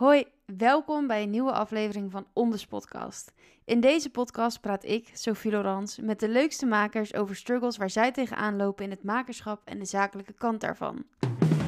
[0.00, 0.24] Hoi,
[0.56, 3.32] welkom bij een nieuwe aflevering van Onders Podcast.
[3.64, 8.12] In deze podcast praat ik, Sophie Laurence, met de leukste makers over struggles waar zij
[8.12, 11.04] tegenaan lopen in het makerschap en de zakelijke kant daarvan.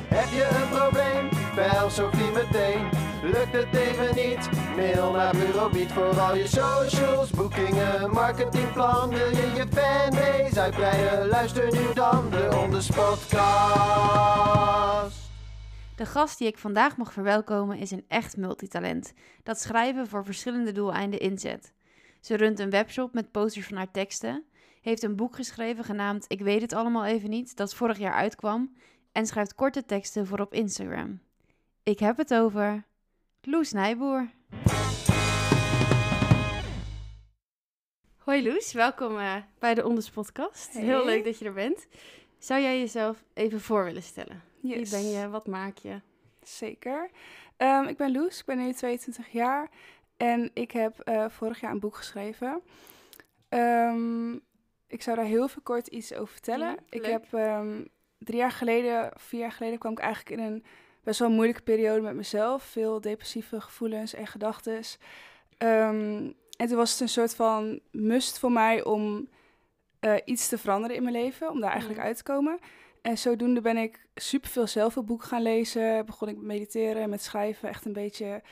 [0.09, 1.29] Heb je een probleem?
[1.55, 2.89] Bel Sophie meteen.
[3.23, 4.49] Lukt het even niet?
[4.77, 9.09] Mail naar Bureau Beat voor al je socials, boekingen, marketingplan.
[9.09, 11.29] Wil je je fanbase uitbreiden?
[11.29, 14.43] Luister nu dan de Onders Podcast.
[16.03, 20.73] De gast die ik vandaag mag verwelkomen is een echt multitalent, dat schrijven voor verschillende
[20.73, 21.73] doeleinden inzet.
[22.21, 24.45] Ze runt een webshop met posters van haar teksten,
[24.81, 28.73] heeft een boek geschreven genaamd Ik weet het allemaal even niet, dat vorig jaar uitkwam,
[29.13, 31.21] en schrijft korte teksten voor op Instagram.
[31.83, 32.85] Ik heb het over
[33.41, 34.31] Loes Nijboer.
[38.17, 40.73] Hoi Loes, welkom eh, bij de Onders Podcast.
[40.73, 40.83] Hey.
[40.83, 41.87] Heel leuk dat je er bent.
[42.39, 44.52] Zou jij jezelf even voor willen stellen?
[44.63, 45.29] Wie ben je?
[45.29, 46.01] Wat maak je?
[46.43, 47.11] Zeker.
[47.57, 49.71] Ehm, ik ben Loes, ik ben nu 22 jaar
[50.17, 52.63] en ik heb eh, vorig jaar een boek geschreven.
[53.49, 54.33] Ehm,
[54.87, 56.69] ik zou daar heel veel kort iets over vertellen.
[56.69, 57.85] Ja, ik heb ehm,
[58.19, 60.65] drie jaar geleden, vier jaar geleden, kwam ik eigenlijk in een
[61.03, 62.63] best wel moeilijke periode met mezelf.
[62.63, 64.83] Veel depressieve gevoelens en gedachten.
[65.59, 66.35] en
[66.69, 69.29] toen was het een soort van must voor mij om
[70.01, 72.59] eh, iets te veranderen in mijn leven, om daar eigenlijk uit te komen.
[73.03, 76.07] En zodoende ben ik superveel zelfhulpboeken gaan lezen.
[76.07, 77.69] Begon ik met mediteren, met schrijven.
[77.69, 78.43] Echt een beetje,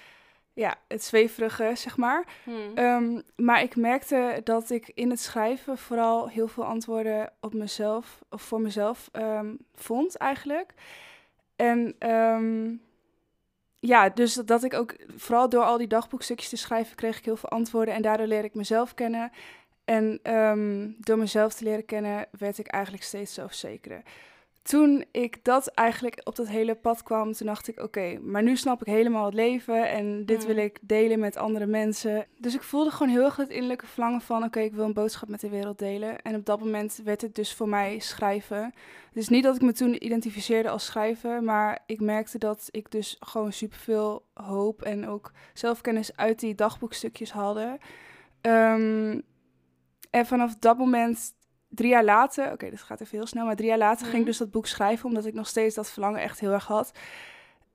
[0.53, 2.25] ja, het zweverige, zeg maar.
[2.45, 2.75] Hmm.
[2.75, 8.19] Ehm, maar ik merkte dat ik in het schrijven vooral heel veel antwoorden op mezelf,
[8.31, 10.75] of voor mezelf, ehm, vond eigenlijk.
[11.56, 12.75] En ehm,
[13.81, 17.25] ja, dus dat, dat ik ook, vooral door al die dagboekstukjes te schrijven, kreeg ik
[17.25, 17.95] heel veel antwoorden.
[17.95, 19.31] En daardoor leer ik mezelf kennen.
[19.84, 20.21] En
[20.98, 24.03] door mezelf te leren kennen, werd ik eigenlijk steeds zelfzekerder.
[24.62, 28.56] Toen ik dat eigenlijk op dat hele pad kwam, toen dacht ik, oké, maar nu
[28.56, 30.47] snap ik helemaal het leven en dit Mm.
[30.47, 32.27] wil ik delen met andere mensen.
[32.39, 35.28] Dus ik voelde gewoon heel erg het innerlijke verlangen van, oké, ik wil een boodschap
[35.28, 36.22] met de wereld delen.
[36.22, 38.75] En op dat moment werd het dus voor mij schrijven.
[39.12, 43.16] Dus niet dat ik me toen identificeerde als schrijver, maar ik merkte dat ik dus
[43.20, 47.78] gewoon superveel hoop en ook zelfkennis uit die dagboekstukjes haalde.
[48.41, 49.20] Ehm,
[50.10, 51.32] en vanaf dat moment,
[51.70, 54.20] drie jaar later, oké, dit gaat even heel snel, maar drie jaar later ging Mhm.
[54.20, 56.92] ik dus dat boek schrijven, omdat ik nog steeds dat verlangen echt heel erg had.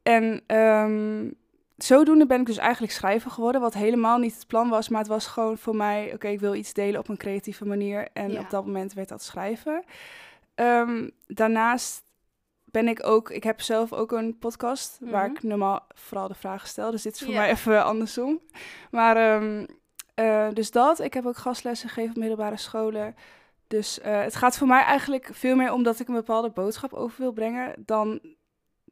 [0.03, 1.29] En ehm,
[1.77, 5.09] zodoende ben ik dus eigenlijk schrijver geworden, wat helemaal niet het plan was, maar het
[5.09, 8.07] was gewoon voor mij, oké, ik wil iets delen op een creatieve manier.
[8.13, 8.39] En Ja.
[8.39, 9.83] op dat moment werd dat schrijven.
[10.55, 12.03] Ehm, daarnaast
[12.65, 15.35] ben ik ook, ik heb zelf ook een podcast waar Mhm.
[15.35, 18.39] ik normaal vooral de vragen stel, dus dit is voor mij even andersom.
[18.91, 19.65] Maar ehm,
[20.13, 23.15] eh, dus dat, ik heb ook gastlessen gegeven op middelbare scholen.
[23.67, 26.93] Dus eh, het gaat voor mij eigenlijk veel meer om dat ik een bepaalde boodschap
[26.93, 28.21] over wil brengen dan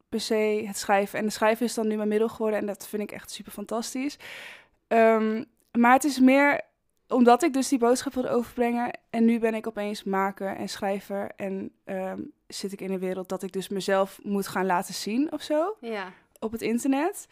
[0.08, 1.18] per se het schrijven.
[1.18, 3.52] En de schrijven is dan nu mijn middel geworden en dat vind ik echt super
[3.52, 4.16] fantastisch.
[4.88, 6.60] Ehm, maar het is meer
[7.08, 11.30] omdat ik dus die boodschap wilde overbrengen en nu ben ik opeens maker en schrijver
[11.36, 15.32] en ehm, zit ik in een wereld dat ik dus mezelf moet gaan laten zien
[15.32, 16.12] of zo Ja.
[16.38, 17.26] op het internet.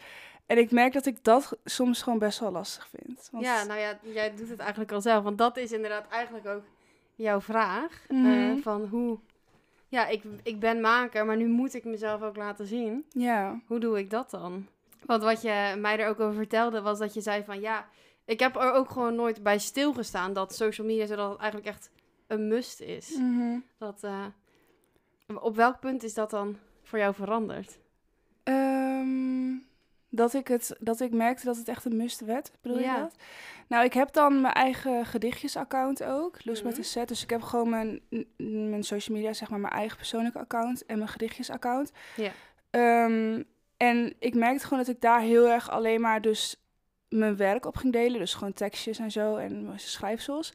[0.46, 3.28] En ik merk dat ik dat soms gewoon best wel lastig vind.
[3.32, 5.24] Want, ja, nou ja, jij doet het eigenlijk al zelf.
[5.24, 6.62] Want dat is inderdaad eigenlijk ook
[7.22, 8.04] jouw vraag.
[8.08, 8.58] eh, Mhm.
[8.58, 9.18] van hoe...
[9.88, 13.04] Ja, ik, ik ben maker, maar nu moet ik mezelf ook laten zien.
[13.08, 13.60] ja.
[13.66, 14.66] Hoe doe ik dat dan?
[15.06, 17.60] Want wat je mij er ook over vertelde, was dat je zei van...
[17.60, 17.88] Ja,
[18.24, 21.06] ik heb er ook gewoon nooit bij stilgestaan dat social media...
[21.06, 21.90] zodat het eigenlijk echt
[22.26, 23.16] een must is.
[23.16, 23.58] Mhm.
[23.78, 24.24] Dat, eh,
[25.40, 27.78] op welk punt is dat dan voor jou veranderd?
[28.42, 29.52] Ehm,
[30.14, 32.94] dat, ik het, dat ik merkte dat het echt een must werd, bedoel Ja.
[32.94, 33.14] je dat?
[33.68, 36.80] Nou, ik heb dan mijn eigen gedichtjesaccount ook, Loes met Mhm.
[36.80, 37.04] een Z.
[37.04, 38.00] Dus ik heb gewoon mijn,
[38.70, 41.92] mijn social media, zeg maar, mijn eigen persoonlijke account en mijn gedichtjesaccount.
[42.16, 42.30] Ja.
[42.70, 43.42] Ehm,
[43.76, 46.61] en ik merkte gewoon dat ik daar heel erg alleen maar dus
[47.12, 48.18] mijn werk op ging delen.
[48.20, 50.52] Dus gewoon tekstjes en zo en schrijfsels.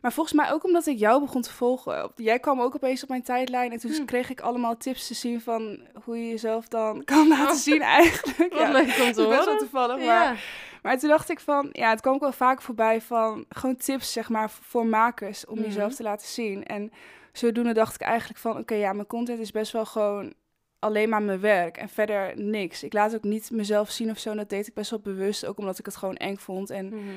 [0.00, 2.10] Maar volgens mij ook omdat ik jou begon te volgen.
[2.16, 3.72] Jij kwam ook opeens op mijn tijdlijn.
[3.72, 4.04] En toen Hm.
[4.04, 8.52] kreeg ik allemaal tips te zien van hoe je jezelf dan kan laten zien eigenlijk.
[8.52, 9.96] Wat Ja, leuk om te best wel toevallig.
[9.96, 10.34] Maar, Ja.
[10.82, 14.12] maar toen dacht ik van, ja, het kwam ook wel vaak voorbij van gewoon tips,
[14.12, 15.64] zeg maar, voor makers om Mhm.
[15.64, 16.64] jezelf te laten zien.
[16.64, 16.92] En
[17.32, 20.32] zodoende dacht ik eigenlijk van, oké, ja, mijn content is best wel gewoon
[20.78, 22.82] alleen maar mijn werk en verder niks.
[22.82, 24.30] Ik laat ook niet mezelf zien of zo.
[24.30, 26.70] En dat deed ik best wel bewust, ook omdat ik het gewoon eng vond.
[26.70, 27.08] En Mhm.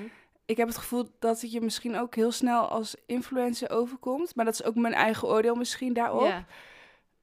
[0.45, 4.35] ik heb het gevoel dat het je misschien ook heel snel als influencer overkomt.
[4.35, 6.21] Maar dat is ook mijn eigen oordeel misschien daarop.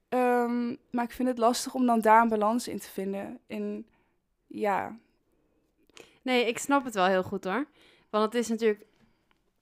[0.09, 3.39] Ehm, maar ik vind het lastig om dan daar een balans in te vinden.
[3.47, 3.85] In,
[4.47, 4.97] ja,
[6.21, 7.65] Nee, ik snap het wel heel goed hoor.
[8.09, 8.85] Want het is natuurlijk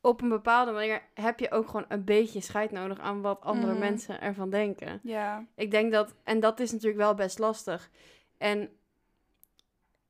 [0.08, 3.72] op een bepaalde manier heb je ook gewoon een beetje scheid nodig aan wat andere
[3.72, 3.80] Mhm.
[3.82, 5.00] mensen ervan denken.
[5.04, 7.90] ja, Ik denk dat, en dat is natuurlijk wel best lastig.
[8.38, 8.70] En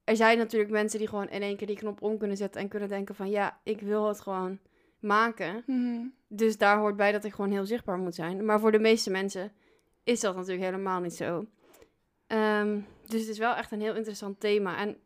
[0.04, 2.68] er zijn natuurlijk mensen die gewoon in één keer die knop om kunnen zetten en
[2.68, 4.60] kunnen denken van ja, ik wil het gewoon
[5.00, 5.64] maken.
[5.66, 6.00] Mhm.
[6.28, 8.46] Dus daar hoort bij dat ik gewoon heel zichtbaar moet zijn.
[8.46, 9.52] Maar voor de meeste mensen
[10.04, 11.46] is dat natuurlijk helemaal niet zo.
[12.28, 14.78] Ehm, dus het is wel echt een heel interessant thema.
[14.78, 14.98] En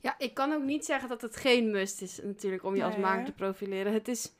[0.00, 2.96] ja, ik kan ook niet zeggen dat het geen must is natuurlijk om je als
[2.96, 3.92] maker te profileren.
[3.92, 4.32] Het is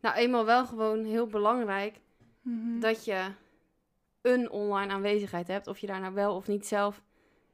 [0.00, 2.00] nou eenmaal wel gewoon heel belangrijk
[2.42, 2.80] Mhm.
[2.80, 3.24] dat je
[4.22, 5.66] een online aanwezigheid hebt.
[5.66, 7.02] Of je daar nou wel of niet zelf,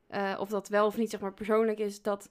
[0.07, 2.31] eh, of dat wel of niet zeg maar persoonlijk is, dat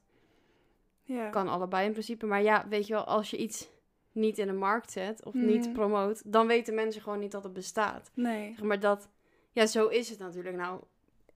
[1.03, 1.29] ja.
[1.29, 2.25] kan allebei in principe.
[2.25, 3.69] Maar ja, weet je wel, als je iets
[4.11, 5.73] niet in de markt zet of niet Mhm.
[5.73, 8.11] promoot, dan weten mensen gewoon niet dat het bestaat.
[8.13, 8.53] Nee.
[8.55, 9.09] Zeg maar dat,
[9.51, 10.81] ja, zo is het natuurlijk nou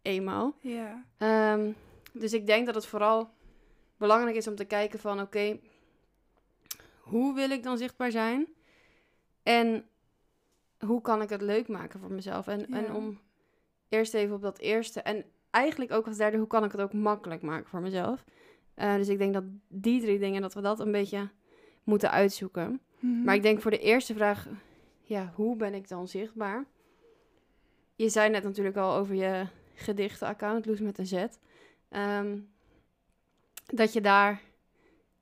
[0.01, 0.55] eenmaal.
[0.59, 1.03] Ja.
[1.17, 1.71] Ehm,
[2.13, 3.29] dus ik denk dat het vooral
[3.97, 5.59] belangrijk is om te kijken van, oké,
[6.99, 8.47] hoe wil ik dan zichtbaar zijn?
[9.43, 9.85] En
[10.85, 12.47] hoe kan ik het leuk maken voor mezelf?
[12.47, 13.19] En, en om
[13.89, 15.01] eerst even op dat eerste.
[15.01, 18.23] En eigenlijk ook als derde, hoe kan ik het ook makkelijk maken voor mezelf?
[18.73, 21.29] Eh, dus ik denk dat die drie dingen, dat we dat een beetje
[21.83, 22.81] moeten uitzoeken.
[22.99, 23.23] Mhm.
[23.23, 24.47] Maar ik denk voor de eerste vraag,
[25.01, 26.65] ja, hoe ben ik dan zichtbaar?
[27.95, 31.25] Je zei net natuurlijk al over je gedichtenaccount, Loes met een Z.
[31.89, 32.37] Ehm,
[33.67, 34.41] dat je daar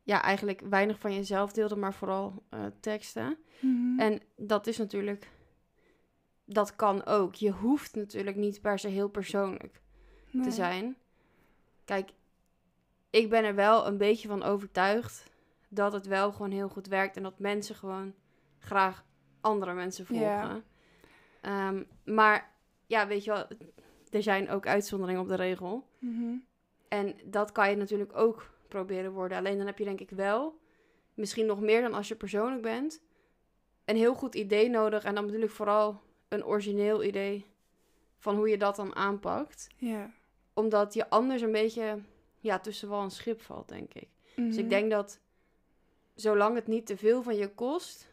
[0.04, 3.38] ja, eigenlijk weinig van jezelf deelde, maar vooral eh, teksten.
[3.60, 4.00] Mhm.
[4.00, 5.30] En dat is natuurlijk,
[6.46, 7.36] dat kan ook.
[7.36, 9.82] Je hoeft natuurlijk niet per se heel persoonlijk
[10.32, 10.44] Nee.
[10.44, 10.98] te zijn.
[11.86, 12.10] Kijk,
[13.10, 15.24] ik ben er wel een beetje van overtuigd
[15.70, 18.14] dat het wel gewoon heel goed werkt en dat mensen gewoon
[18.60, 19.06] graag
[19.42, 20.64] andere mensen volgen.
[21.42, 22.54] Ehm, maar
[22.86, 23.48] ja, weet je wel,
[24.10, 25.88] er zijn ook uitzonderingen op de regel.
[26.00, 26.36] Mhm.
[26.88, 29.38] En dat kan je natuurlijk ook proberen worden.
[29.38, 30.60] Alleen dan heb je denk ik wel,
[31.14, 33.02] misschien nog meer dan als je persoonlijk bent,
[33.86, 35.04] een heel goed idee nodig.
[35.04, 37.46] En dan bedoel ik vooral een origineel idee
[38.18, 40.12] van hoe je dat dan aanpakt Ja.
[40.54, 42.00] omdat je anders een beetje
[42.40, 44.08] ja, tussen wal en schip valt, denk ik.
[44.36, 44.60] Dus Mhm.
[44.64, 45.20] ik denk dat
[46.16, 48.08] zolang het niet te veel van je kost,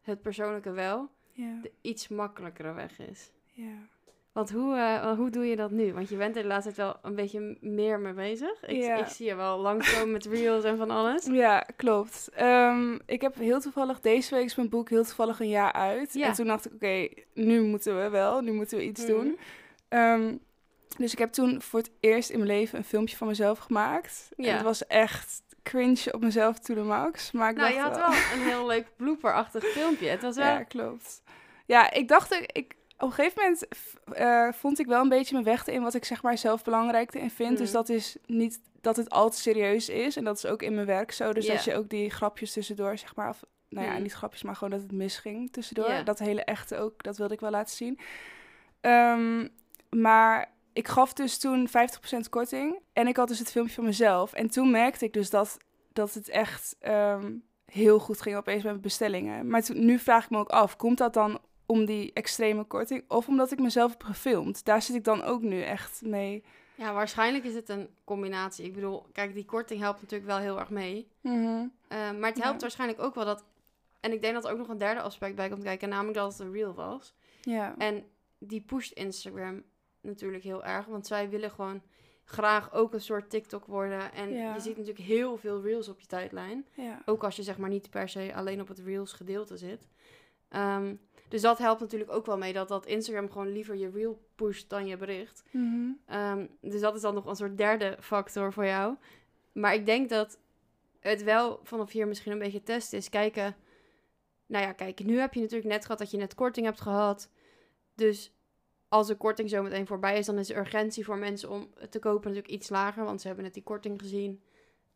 [0.00, 1.58] het persoonlijke wel, Ja.
[1.62, 3.30] de iets makkelijkere weg is.
[3.52, 3.88] Ja.
[4.38, 5.92] Want hoe, eh, hoe doe je dat nu?
[5.92, 8.62] Want je bent er de laatste tijd wel een beetje meer mee bezig.
[8.66, 8.96] Ik, Ja.
[8.96, 11.24] ik zie je wel langskomen met reels en van alles.
[11.44, 12.28] Ja, klopt.
[12.34, 16.12] Ehm, ik heb heel toevallig, deze week is mijn boek heel toevallig een jaar uit.
[16.14, 16.26] Ja.
[16.26, 19.10] En toen dacht ik, oké, nu moeten we wel, nu moeten we iets Mhm.
[19.12, 19.38] doen.
[19.88, 20.34] Ehm,
[20.98, 24.28] dus ik heb toen voor het eerst in mijn leven een filmpje van mezelf gemaakt.
[24.36, 24.52] En Ja.
[24.52, 27.30] het was echt cringe op mezelf to the max.
[27.32, 30.08] Maar ik Nou, dacht je had wel een heel leuk blooperachtig filmpje.
[30.08, 30.46] Het was wel...
[30.46, 31.22] Ja, klopt.
[31.66, 33.66] Ja, ik dacht, ik, ik, op een gegeven moment
[34.12, 37.14] eh, vond ik wel een beetje mijn weg in wat ik zeg maar zelf belangrijk
[37.14, 37.58] in vind.
[37.58, 37.76] Dus Mhm.
[37.76, 40.16] dat is niet dat het altijd serieus is.
[40.16, 41.32] En dat is ook in mijn werk zo.
[41.32, 44.02] Dus dat je ook die grapjes tussendoor, zeg maar, of, nou ja, Mhm.
[44.02, 45.88] niet grapjes, maar gewoon dat het misging tussendoor.
[46.04, 47.98] Dat hele echte ook, dat wilde ik wel laten zien.
[48.80, 49.48] Ehm,
[49.90, 52.78] maar ik gaf dus toen 50% korting.
[52.92, 54.32] En ik had dus het filmpje van mezelf.
[54.32, 55.56] En toen merkte ik dus dat,
[55.92, 57.32] dat het echt ehm,
[57.64, 59.48] heel goed ging opeens met mijn bestellingen.
[59.48, 61.38] Maar toen, nu vraag ik me ook af, komt dat dan
[61.70, 63.04] om die extreme korting?
[63.08, 64.64] Of omdat ik mezelf heb gefilmd?
[64.64, 66.44] Daar zit ik dan ook nu echt mee.
[66.74, 68.64] ja, waarschijnlijk is het een combinatie.
[68.64, 71.08] Ik bedoel, kijk, die korting helpt natuurlijk wel heel erg mee.
[71.20, 71.66] Mhm.
[71.88, 72.60] Eh, maar het helpt Ja.
[72.60, 73.44] waarschijnlijk ook wel dat...
[74.00, 75.88] En ik denk dat er ook nog een derde aspect bij komt kijken.
[75.88, 77.14] Namelijk dat het een reel was.
[77.40, 77.74] Ja.
[77.78, 78.04] En
[78.38, 79.62] die pusht Instagram
[80.00, 80.86] natuurlijk heel erg.
[80.86, 81.82] Want zij willen gewoon
[82.24, 84.12] graag ook een soort TikTok worden.
[84.12, 84.54] En Ja.
[84.54, 86.66] je ziet natuurlijk heel veel reels op je tijdlijn.
[86.74, 87.02] ja.
[87.04, 89.88] Ook als je zeg maar niet per se alleen op het reels gedeelte zit.
[90.48, 90.94] Ehm,
[91.28, 92.52] dus dat helpt natuurlijk ook wel mee.
[92.52, 95.42] Dat, dat Instagram gewoon liever je reel pusht dan je bericht.
[95.50, 95.90] Mhm.
[96.06, 98.96] Ehm, dus dat is dan nog een soort derde factor voor jou.
[99.52, 100.38] Maar ik denk dat
[101.00, 103.08] het wel vanaf hier misschien een beetje testen is.
[103.08, 103.56] Kijken,
[104.46, 107.30] nou ja, kijk, nu heb je natuurlijk net gehad dat je net korting hebt gehad.
[107.94, 108.32] Dus
[108.88, 111.90] als de korting zo meteen voorbij is, dan is de urgentie voor mensen om het
[111.90, 113.04] te kopen natuurlijk iets lager.
[113.04, 114.42] Want ze hebben net die korting gezien.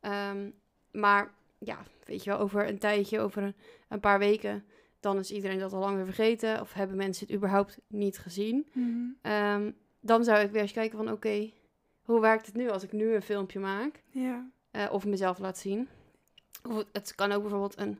[0.00, 0.50] Ehm,
[0.90, 3.54] maar ja, weet je wel, over een tijdje, over een,
[3.88, 4.64] een paar weken,
[5.02, 6.60] dan is iedereen dat al lang weer vergeten.
[6.60, 8.66] Of hebben mensen het überhaupt niet gezien.
[8.72, 8.88] Mhm.
[9.22, 11.50] Ehm, dan zou ik weer eens kijken van oké,
[12.02, 14.50] hoe werkt het nu als ik nu een filmpje maak Ja.
[14.70, 15.88] eh, of mezelf laat zien.
[16.68, 17.98] Of het, het kan ook bijvoorbeeld een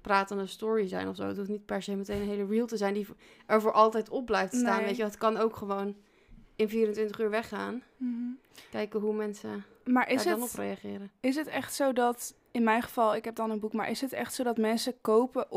[0.00, 1.26] pratende story zijn of zo.
[1.26, 3.06] Het hoeft niet per se meteen een hele reel te zijn die
[3.46, 4.76] er voor altijd op blijft staan.
[4.76, 4.86] Nee.
[4.86, 5.96] Weet je, het kan ook gewoon
[6.56, 7.82] in 24 uur weggaan.
[7.96, 8.12] Mhm.
[8.70, 11.10] Kijken hoe mensen Maar is daar dan op het, reageren.
[11.20, 14.00] is het echt zo dat, in mijn geval, ik heb dan een boek, maar is
[14.00, 15.50] het echt zo dat mensen kopen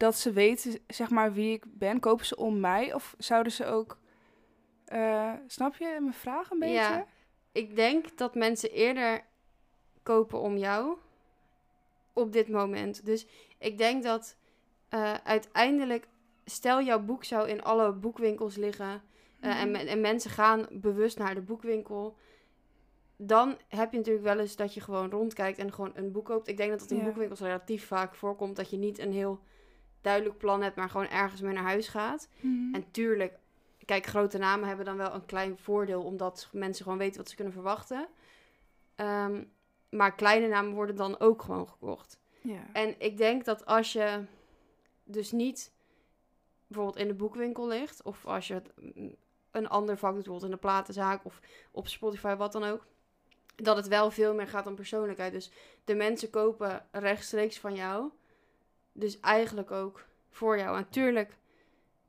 [0.00, 2.00] omdat ze weten, zeg maar, wie ik ben?
[2.00, 2.94] Kopen ze om mij?
[2.94, 3.98] Of zouden ze ook,
[4.84, 6.74] eh, snap je mijn vraag een beetje?
[6.74, 7.06] Ja.
[7.52, 9.24] Ik denk dat mensen eerder
[10.02, 10.96] kopen om jou
[12.12, 13.04] op dit moment.
[13.06, 13.26] Dus
[13.58, 14.36] ik denk dat
[14.88, 16.08] eh, uiteindelijk,
[16.44, 19.02] stel jouw boek zou in alle boekwinkels liggen
[19.40, 19.86] eh, en, Mhm.
[19.86, 22.16] en mensen gaan bewust naar de boekwinkel.
[23.22, 26.48] dan heb je natuurlijk wel eens dat je gewoon rondkijkt en gewoon een boek koopt.
[26.48, 27.04] Ik denk dat het in Ja.
[27.04, 29.40] boekwinkels relatief vaak voorkomt dat je niet een heel
[30.00, 32.28] duidelijk plan hebt, maar gewoon ergens mee naar huis gaat.
[32.40, 32.74] Mhm.
[32.74, 33.38] En tuurlijk,
[33.84, 37.34] kijk, grote namen hebben dan wel een klein voordeel, omdat mensen gewoon weten wat ze
[37.34, 38.08] kunnen verwachten.
[38.94, 39.44] Ehm,
[39.90, 42.18] maar kleine namen worden dan ook gewoon gekocht.
[42.42, 42.66] ja.
[42.72, 44.24] En ik denk dat als je
[45.04, 45.72] dus niet
[46.66, 49.14] bijvoorbeeld in de boekwinkel ligt, of als je mm,
[49.50, 51.40] een ander vak doet, bijvoorbeeld in de platenzaak of
[51.70, 52.86] op Spotify, wat dan ook,
[53.56, 55.32] dat het wel veel meer gaat om persoonlijkheid.
[55.32, 55.50] Dus
[55.84, 58.10] de mensen kopen rechtstreeks van jou,
[58.92, 60.76] dus eigenlijk ook voor jou.
[60.76, 61.36] En tuurlijk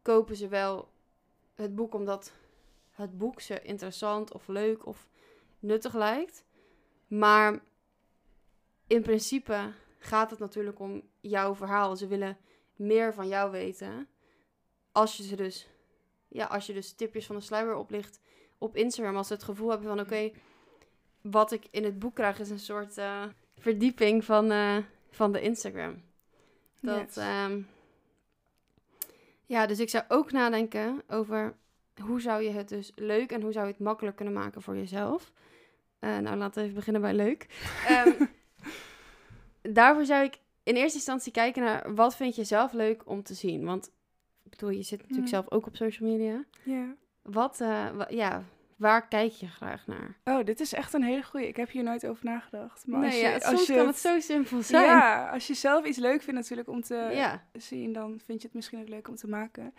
[0.02, 0.90] kopen ze wel
[1.56, 2.34] het boek omdat
[2.92, 5.08] het boek ze interessant of leuk of
[5.60, 6.44] nuttig lijkt.
[7.08, 7.60] Maar
[8.88, 11.96] in principe gaat het natuurlijk om jouw verhaal.
[11.96, 12.38] Ze willen
[12.76, 14.08] meer van jou weten.
[14.92, 15.70] Als je ze dus,
[16.28, 18.20] ja, als je dus tipjes van de sluier oplicht
[18.58, 19.16] op Instagram.
[19.16, 20.32] Als ze het gevoel hebben van oké,
[21.22, 23.24] wat ik in het boek krijg is een soort eh,
[23.58, 24.78] verdieping van, eh,
[25.10, 26.04] van de Instagram.
[26.82, 27.18] Dat, Yes.
[27.18, 27.62] ehm,
[29.46, 31.56] ja, dus ik zou ook nadenken over
[32.02, 34.76] hoe zou je het dus leuk en hoe zou je het makkelijk kunnen maken voor
[34.76, 35.32] jezelf.
[36.00, 37.48] Eh, nou, laten we even beginnen bij leuk.
[37.88, 38.26] Ehm,
[39.62, 43.34] daarvoor zou ik in eerste instantie kijken naar wat vind je zelf leuk om te
[43.34, 43.66] zien.
[43.66, 43.92] Want
[44.44, 45.36] ik bedoel, je zit natuurlijk Mhm.
[45.36, 46.44] zelf ook op social media.
[46.64, 46.96] ja.
[47.22, 48.44] Wat, eh, ja,
[48.82, 50.18] waar kijk je graag naar?
[50.24, 51.48] Oh, dit is echt een hele goeie.
[51.48, 52.88] Ik heb hier nooit over nagedacht.
[52.88, 54.86] Maar als nee, je, ja, als soms je kan het zo simpel zijn.
[54.86, 57.44] Ja, als je zelf iets leuk vindt natuurlijk om te ja.
[57.54, 59.74] zien, dan vind je het misschien ook leuk om te maken.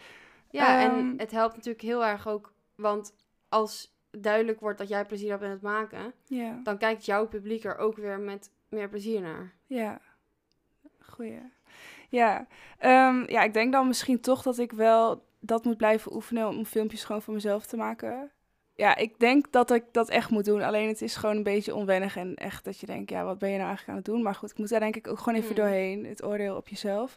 [0.51, 3.15] Ja, en Ehm, het helpt natuurlijk heel erg ook, want
[3.49, 7.65] als duidelijk wordt dat jij plezier hebt in het maken, Ja, dan kijkt jouw publiek
[7.65, 9.53] er ook weer met meer plezier naar.
[9.67, 10.01] ja.
[11.01, 11.41] Goeie.
[12.09, 12.47] Ja.
[12.79, 16.65] Ehm, ja, ik denk dan misschien toch dat ik wel dat moet blijven oefenen om
[16.65, 18.31] filmpjes gewoon voor mezelf te maken.
[18.75, 20.63] Ja, ik denk dat ik dat echt moet doen.
[20.63, 23.49] Alleen het is gewoon een beetje onwennig en echt dat je denkt, ja, wat ben
[23.51, 24.23] je nou eigenlijk aan het doen?
[24.23, 25.57] Maar goed, ik moet daar denk ik ook gewoon even Mm.
[25.57, 27.17] doorheen, het oordeel op jezelf.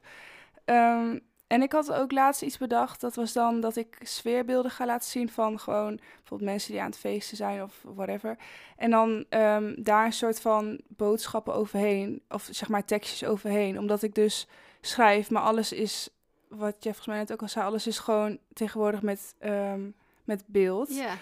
[0.66, 3.02] Ehm, en ik had ook laatst iets bedacht.
[3.02, 6.90] Dat was dan dat ik sfeerbeelden ga laten zien van gewoon bijvoorbeeld mensen die aan
[6.90, 8.38] het feesten zijn of whatever.
[8.78, 13.80] En dan ehm, daar een soort van boodschappen overheen, of zeg maar tekstjes overheen.
[13.80, 14.48] Omdat ik dus
[14.82, 16.10] schrijf, maar alles is,
[16.48, 19.82] wat je volgens mij net ook al zei, alles is gewoon tegenwoordig met, ehm,
[20.24, 20.96] met beeld.
[20.96, 21.14] Ja,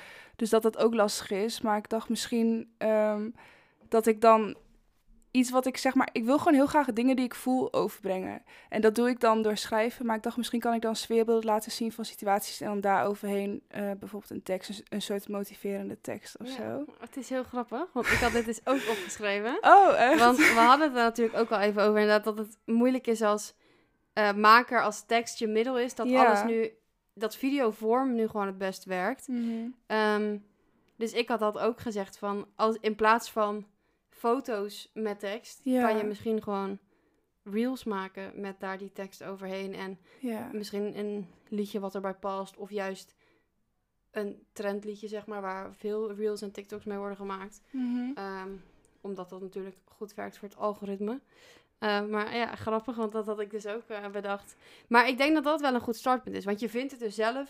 [0.44, 1.62] Dus dat dat ook lastig is.
[1.62, 3.30] Maar ik dacht misschien ehm,
[3.90, 4.56] dat ik dan
[5.32, 6.10] iets wat ik zeg maar...
[6.12, 8.44] Ik wil gewoon heel graag dingen die ik voel overbrengen.
[8.70, 10.06] En dat doe ik dan door schrijven.
[10.06, 12.62] Maar ik dacht misschien kan ik dan sfeerbeelden laten zien van situaties...
[12.62, 16.54] en dan daar overheen eh, bijvoorbeeld een tekst, een, een soort motiverende tekst of ja.
[16.56, 16.86] zo.
[17.00, 19.58] Het is heel grappig, want ik had dit dus ook opgeschreven.
[19.76, 20.20] Oh, echt?
[20.20, 23.22] Want we hadden het er natuurlijk ook al even over inderdaad dat het moeilijk is
[23.22, 23.54] als
[24.14, 26.26] eh, maker, als tekst je middel is, dat Ja.
[26.26, 26.72] alles nu,
[27.14, 29.28] dat videovorm nu gewoon het best werkt.
[29.28, 29.68] Mhm.
[29.86, 30.38] Ehm,
[30.96, 33.66] dus ik had dat ook gezegd van, als, in plaats van
[34.10, 35.88] foto's met tekst, Ja.
[35.88, 36.80] kan je misschien gewoon
[37.44, 40.50] reels maken met daar die tekst overheen en Ja.
[40.54, 43.16] misschien een liedje wat erbij past of juist
[44.12, 47.62] een trendliedje zeg maar, waar veel reels en TikToks mee worden gemaakt.
[47.72, 48.12] Mhm.
[48.16, 48.50] Ehm,
[49.02, 51.20] omdat dat natuurlijk goed werkt voor het algoritme.
[51.84, 54.56] Eh, maar ja, grappig, want dat had ik dus ook eh, bedacht.
[54.88, 56.46] Maar ik denk dat dat wel een goed startpunt is.
[56.46, 57.50] Want je vindt het dus zelf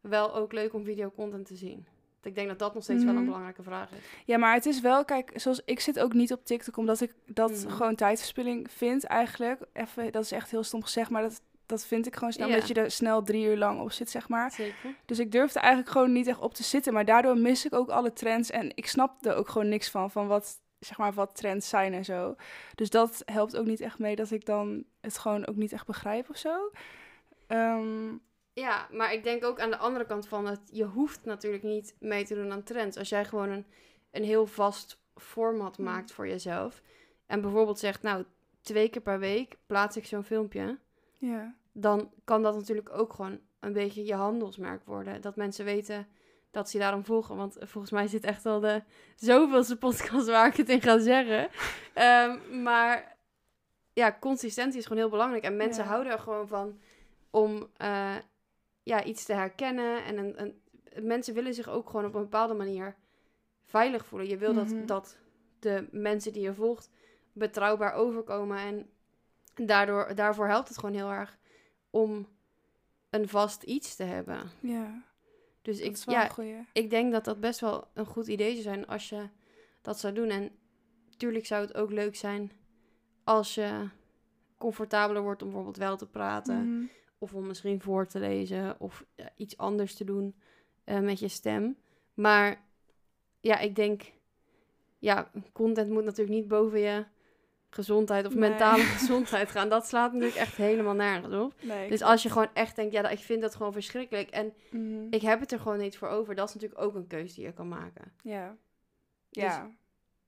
[0.00, 1.86] wel ook leuk om videocontent te zien.
[2.22, 3.24] Ik denk dat dat nog steeds wel een Mhm.
[3.26, 3.98] belangrijke vraag is.
[4.24, 7.14] Ja, maar het is wel, kijk, zoals ik zit ook niet op TikTok, omdat ik
[7.26, 7.70] dat Mhm.
[7.70, 9.60] gewoon tijdverspilling vind eigenlijk.
[9.72, 12.54] Even, dat is echt heel stom gezegd, maar dat, dat vind ik gewoon snel, Ja.
[12.54, 14.50] omdat je er snel drie uur lang op zit, zeg maar.
[14.50, 14.94] Zeker.
[15.04, 17.88] Dus ik durfde eigenlijk gewoon niet echt op te zitten, maar daardoor mis ik ook
[17.88, 21.36] alle trends en ik snap er ook gewoon niks van, van wat, zeg maar, wat
[21.36, 22.36] trends zijn en zo.
[22.74, 25.86] Dus dat helpt ook niet echt mee dat ik dan het gewoon ook niet echt
[25.86, 26.70] begrijp of zo.
[27.46, 28.16] Ehm,
[28.52, 31.94] Ja, maar ik denk ook aan de andere kant van het, je hoeft natuurlijk niet
[32.00, 32.96] mee te doen aan trends.
[32.96, 33.66] Als jij gewoon een,
[34.10, 35.84] een heel vast format Mm.
[35.84, 36.82] maakt voor jezelf.
[37.26, 38.24] En bijvoorbeeld zegt, nou,
[38.60, 40.78] twee keer per week plaats ik zo'n filmpje.
[41.18, 41.54] ja.
[41.72, 45.20] dan kan dat natuurlijk ook gewoon een beetje je handelsmerk worden.
[45.20, 46.06] Dat mensen weten
[46.54, 47.36] dat ze je daarom volgen.
[47.36, 48.82] Want volgens mij zit echt al de
[49.16, 51.48] zoveelste podcast waar ik het in ga zeggen.
[51.94, 53.16] Ehm, maar
[53.92, 55.44] ja, consistentie is gewoon heel belangrijk.
[55.44, 55.88] En mensen Ja.
[55.90, 56.78] houden er gewoon van
[57.30, 58.14] om eh,
[58.82, 60.04] ja, iets te herkennen.
[60.04, 60.62] En een, een,
[61.06, 62.94] mensen willen zich ook gewoon op een bepaalde manier
[63.64, 64.28] veilig voelen.
[64.28, 64.68] Je wil Mhm.
[64.68, 65.16] dat, dat
[65.58, 66.90] de mensen die je volgt
[67.32, 68.58] betrouwbaar overkomen.
[68.58, 68.90] En
[69.66, 71.38] daardoor, daarvoor helpt het gewoon heel erg
[71.90, 72.28] om
[73.10, 74.50] een vast iets te hebben.
[74.60, 75.02] Ja,
[75.64, 78.86] Dus dat ik, ja, ik denk dat dat best wel een goed idee zou zijn
[78.86, 79.28] als je
[79.82, 80.28] dat zou doen.
[80.28, 80.50] En
[81.16, 82.52] tuurlijk zou het ook leuk zijn
[83.24, 83.88] als je
[84.58, 86.74] comfortabeler wordt om bijvoorbeeld wel te praten.
[86.74, 86.86] Mhm.
[87.18, 89.04] Of om misschien voor te lezen of
[89.36, 90.34] iets anders te doen
[90.84, 91.76] eh, met je stem.
[92.14, 92.64] Maar
[93.40, 94.12] ja, ik denk
[94.98, 97.04] ja, content moet natuurlijk niet boven je
[97.74, 98.50] gezondheid of Nee.
[98.50, 99.68] mentale gezondheid gaan.
[99.68, 101.52] Dat slaat natuurlijk echt helemaal nergens op.
[101.62, 104.52] Nee, Dus als je gewoon echt denkt, ja, dat- ik vind dat gewoon verschrikkelijk en
[104.70, 105.06] Mhm.
[105.10, 107.44] ik heb het er gewoon niet voor over, dat is natuurlijk ook een keuze die
[107.44, 108.12] je kan maken.
[108.22, 108.56] Ja.
[109.30, 109.70] Dus- Ja.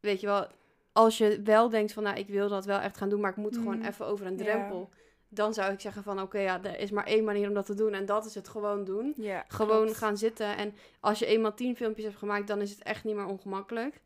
[0.00, 0.46] Weet je wel,
[0.92, 3.36] als je wel denkt van, nou, ik wil dat wel echt gaan doen, maar ik
[3.36, 3.86] moet gewoon Mhm.
[3.86, 4.44] even over een Ja.
[4.44, 4.90] drempel.
[5.28, 7.74] Dan zou ik zeggen van, oké, ja, er is maar één manier om dat te
[7.74, 9.12] doen en dat is het gewoon doen.
[9.16, 9.96] ja Gewoon klopt.
[9.96, 13.14] gaan zitten en als je eenmaal tien filmpjes hebt gemaakt, dan is het echt niet
[13.14, 14.00] meer ongemakkelijk.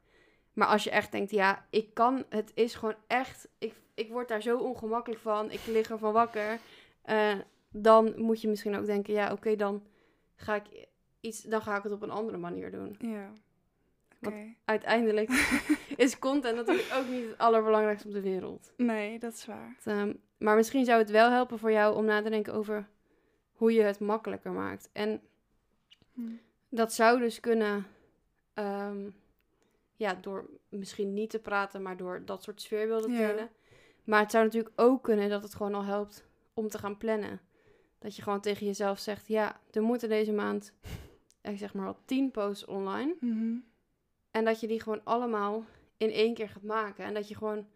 [0.53, 4.29] Maar als je echt denkt, ja, ik kan, het is gewoon echt, ik, ik word
[4.29, 6.59] daar zo ongemakkelijk van, ik lig ervan wakker.
[7.03, 7.35] eh,
[7.73, 9.83] dan moet je misschien ook denken, ja, oké, dan
[10.35, 10.87] ga ik
[11.21, 12.97] iets, dan ga ik het op een andere manier doen.
[12.99, 13.31] Ja.
[14.19, 14.55] Wat- Oké.
[14.65, 15.31] Uiteindelijk
[15.97, 18.73] is content natuurlijk ook niet het allerbelangrijkste op de wereld.
[18.77, 19.77] Nee, dat is waar.
[19.85, 22.89] Ehm, maar misschien zou het wel helpen voor jou om na te denken over
[23.53, 24.89] hoe je het makkelijker maakt.
[24.93, 25.21] En
[26.15, 26.21] Hm.
[26.69, 27.87] dat zou dus kunnen,
[28.55, 29.11] ehm,
[30.01, 33.51] ja, door misschien niet te praten, maar door dat soort sfeerbeelden te delen.
[34.05, 37.41] Maar het zou natuurlijk ook kunnen dat het gewoon al helpt om te gaan plannen.
[37.99, 40.73] Dat je gewoon tegen jezelf zegt, ja, er moeten deze maand,
[41.43, 43.17] ik zeg maar al tien posts online.
[43.21, 43.57] Mhm.
[44.31, 45.65] En dat je die gewoon allemaal
[45.97, 47.05] in één keer gaat maken.
[47.05, 47.67] En dat je gewoon,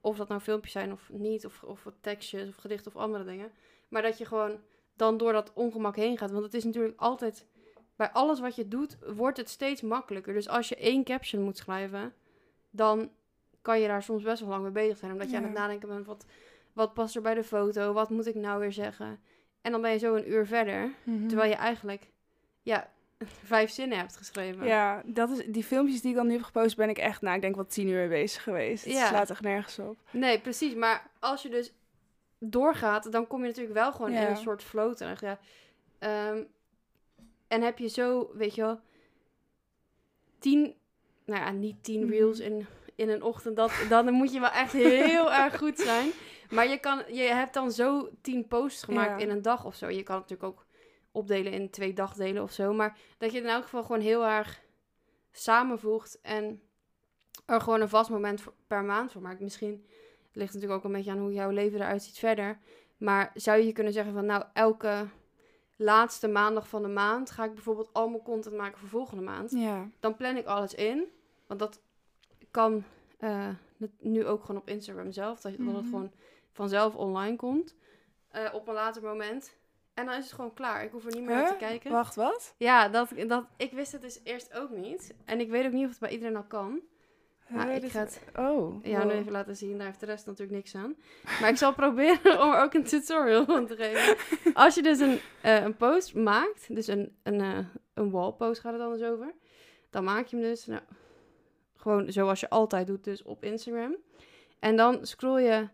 [0.00, 3.24] of dat nou filmpjes zijn of niet, of, of wat tekstjes of gedichten of andere
[3.24, 3.52] dingen.
[3.88, 4.60] Maar dat je gewoon
[4.94, 6.30] dan door dat ongemak heen gaat.
[6.30, 7.46] Want het is natuurlijk altijd,
[8.00, 10.32] bij alles wat je doet, wordt het steeds makkelijker.
[10.32, 12.12] Dus als je één caption moet schrijven,
[12.70, 13.10] dan
[13.62, 15.12] kan je daar soms best wel lang mee bezig zijn.
[15.12, 15.38] Omdat je Ja.
[15.38, 16.24] aan het nadenken bent, wat,
[16.72, 17.92] wat past er bij de foto?
[17.92, 19.20] Wat moet ik nou weer zeggen?
[19.62, 20.90] En dan ben je zo een uur verder.
[21.02, 21.26] Mhm.
[21.26, 22.10] Terwijl je eigenlijk,
[22.62, 22.90] ja,
[23.52, 24.66] vijf zinnen hebt geschreven.
[24.66, 27.36] Ja, dat is, die filmpjes die ik dan nu heb gepost, ben ik echt, nou,
[27.36, 28.84] ik denk wel tien uur mee bezig geweest.
[28.84, 29.06] Het Ja.
[29.06, 29.98] slaat echt nergens op.
[30.10, 30.74] Nee, precies.
[30.74, 31.72] Maar als je dus
[32.38, 35.20] doorgaat, dan kom je natuurlijk wel gewoon in een soort flow terecht.
[35.20, 35.38] Ja.
[35.98, 36.42] Ehm,
[37.50, 38.80] en heb je zo, weet je wel,
[40.38, 40.74] tien,
[41.24, 42.10] nou ja, niet tien Mhm.
[42.10, 43.56] reels in, in een ochtend.
[43.56, 46.10] Dat, dan moet je wel echt heel erg goed zijn.
[46.50, 49.26] Maar je, kan, je hebt dan zo tien posts gemaakt Ja.
[49.26, 49.88] in een dag of zo.
[49.88, 50.66] Je kan het natuurlijk ook
[51.12, 52.72] opdelen in twee dagdelen of zo.
[52.72, 54.60] Maar dat je het in elk geval gewoon heel erg
[55.32, 56.62] samenvoegt en
[57.46, 59.40] er gewoon een vast moment per maand voor maakt.
[59.40, 59.86] Misschien
[60.32, 62.58] ligt natuurlijk ook een beetje aan hoe jouw leven eruit ziet verder.
[62.96, 65.06] Maar zou je kunnen zeggen van nou, elke
[65.84, 69.50] laatste maandag van de maand ga ik bijvoorbeeld al mijn content maken voor volgende maand.
[69.50, 69.88] Ja.
[70.00, 71.04] Dan plan ik alles in.
[71.46, 71.80] Want dat
[72.50, 72.84] kan
[73.18, 73.48] eh,
[73.98, 75.40] nu- ook gewoon op Instagram zelf.
[75.40, 75.84] Dat, dat het Mhm.
[75.84, 76.12] gewoon
[76.52, 77.74] vanzelf online komt.
[78.30, 79.56] eh, op een later moment.
[79.94, 80.84] En dan is het gewoon klaar.
[80.84, 81.90] Ik hoef er niet meer naar te kijken.
[81.90, 82.54] Wacht, wat?
[82.56, 85.14] Ja, dat, dat, ik wist het dus eerst ook niet.
[85.24, 86.80] En ik weet ook niet of het bij iedereen al kan.
[87.52, 88.84] Huh, ik dit- ga het Oh.
[88.84, 89.76] jou nu even laten zien.
[89.76, 90.96] Daar heeft de rest natuurlijk niks aan.
[91.40, 94.16] Maar ik zal proberen om er ook een tutorial van te geven.
[94.54, 97.58] Als je dus een, eh, een post maakt, dus een, een, eh,
[97.94, 99.34] een wall post gaat het dan dus over.
[99.90, 100.80] Dan maak je hem dus nou,
[101.76, 103.96] gewoon zoals je altijd doet, dus op Instagram.
[104.58, 105.68] En dan scroll je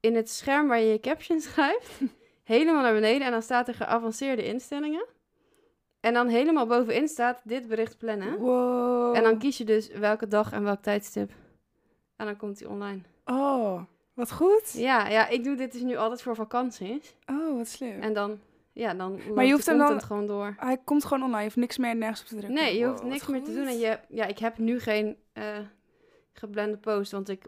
[0.00, 2.00] in het scherm waar je je caption schrijft,
[2.44, 3.26] helemaal naar beneden.
[3.26, 5.06] En dan staat er geavanceerde instellingen.
[6.06, 8.38] En dan helemaal bovenin staat dit bericht plannen.
[8.38, 9.14] Wow.
[9.16, 11.30] En dan kies je dus welke dag en welk tijdstip.
[12.16, 13.00] En dan komt hij online.
[13.24, 13.80] Oh,
[14.14, 14.72] wat goed.
[14.72, 17.14] Ja, ja, ik doe dit dus nu altijd voor vakanties.
[17.30, 18.00] Oh, wat slim.
[18.00, 18.38] En dan,
[18.72, 20.54] ja, dan Maar je hoeft hem dan- gewoon door.
[20.58, 21.38] Hij komt gewoon online.
[21.38, 22.54] Je hoeft niks meer nergens op te drukken.
[22.54, 23.66] Nee, je hoeft niks meer te doen.
[23.66, 25.58] En je, ja, ik heb nu geen eh
[26.32, 27.44] geblende post, want ik,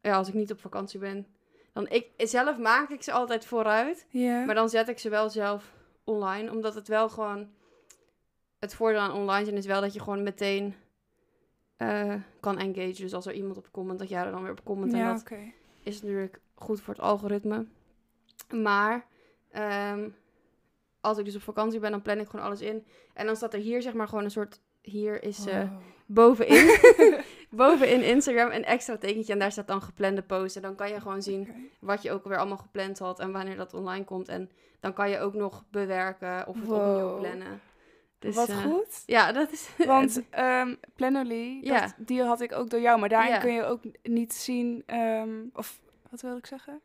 [0.00, 1.26] ja, als ik niet op vakantie ben,
[1.72, 4.44] dan ik zelf maak ik ze altijd vooruit, Ja.
[4.44, 5.72] maar dan zet ik ze wel zelf
[6.04, 7.48] online, omdat het wel gewoon
[8.64, 10.74] het voordeel aan online zijn is wel dat je gewoon meteen
[11.76, 12.94] eh, kan engagen.
[12.94, 15.12] Dus als er iemand op comment, dat jij er dan weer op comment en ja,
[15.12, 15.38] dat oké.
[15.82, 17.66] is natuurlijk goed voor het algoritme.
[18.54, 19.06] Maar
[19.50, 20.08] ehm,
[21.00, 22.84] als ik dus op vakantie ben, dan plan ik gewoon alles in.
[23.14, 24.60] En dan staat er hier zeg maar gewoon een soort...
[24.80, 25.70] Hier is eh,
[26.06, 26.78] bovenin,
[27.50, 29.32] bovenin Instagram een extra tekentje.
[29.32, 30.62] En daar staat dan geplande posten.
[30.62, 33.18] Dan kan je gewoon zien wat je ook weer allemaal gepland had.
[33.20, 34.28] En wanneer dat online komt.
[34.28, 34.50] En
[34.80, 36.78] dan kan je ook nog bewerken of het Wow.
[36.78, 37.60] opnieuw plannen.
[38.24, 39.02] Dus, wat eh, goed.
[39.06, 39.68] Ja, dat is...
[39.86, 41.80] Want ehm Plannerly, Ja.
[41.80, 43.00] dat, die had ik ook door jou.
[43.00, 43.38] Maar daarin Ja.
[43.38, 44.82] kun je ook niet zien...
[44.86, 46.80] ehm, of wat wil ik zeggen?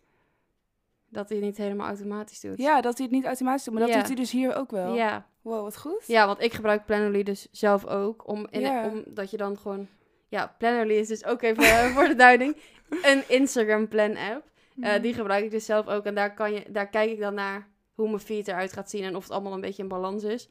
[1.11, 2.57] dat hij niet helemaal automatisch doet.
[2.57, 3.73] Ja, dat hij het niet automatisch doet.
[3.73, 3.97] Maar dat Ja.
[3.97, 4.93] doet hij dus hier ook wel.
[4.95, 6.03] Ja, Wow, wat goed.
[6.07, 8.27] Ja, want ik gebruik Plannerly dus zelf ook.
[8.27, 8.87] Om in, Ja.
[9.05, 9.87] Omdat je dan gewoon...
[10.27, 12.55] Ja, Plannerly is dus ook even eh, voor de duiding.
[13.01, 14.43] Een Instagram plan app.
[14.79, 15.01] Eh, Mhm.
[15.01, 16.05] die gebruik ik dus zelf ook.
[16.05, 19.03] En daar, kan je, daar kijk ik dan naar hoe mijn feed eruit gaat zien.
[19.03, 20.49] En of het allemaal een beetje in balans is.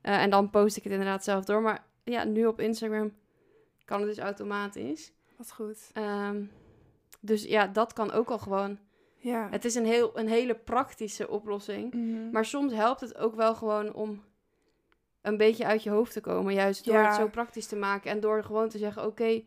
[0.00, 1.62] Eh, en dan post ik het inderdaad zelf door.
[1.62, 3.12] Maar ja, nu op Instagram
[3.84, 5.12] kan het dus automatisch.
[5.36, 5.90] Wat goed.
[5.92, 6.42] Ehm,
[7.20, 8.78] dus ja, dat kan ook al gewoon.
[9.16, 9.48] Ja.
[9.50, 11.94] Het is een, heel, een hele praktische oplossing.
[11.94, 12.30] Mhm.
[12.30, 14.22] Maar soms helpt het ook wel gewoon om
[15.22, 16.54] een beetje uit je hoofd te komen.
[16.54, 17.06] Juist door Ja.
[17.06, 18.10] het zo praktisch te maken.
[18.10, 19.42] En door gewoon te zeggen, oké,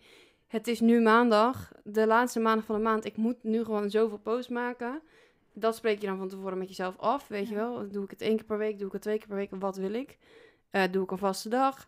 [0.47, 3.05] het is nu maandag, de laatste maandag van de maand.
[3.05, 5.01] Ik moet nu gewoon zoveel posts maken.
[5.53, 7.89] Dat spreek je dan van tevoren met jezelf af, weet je wel.
[7.89, 9.75] Doe ik het één keer per week, doe ik het twee keer per week, wat
[9.77, 10.17] wil ik?
[10.73, 11.87] Eh, doe ik een vaste dag?